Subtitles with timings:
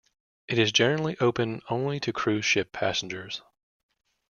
[0.47, 3.43] It is generally open only to cruise ship passengers.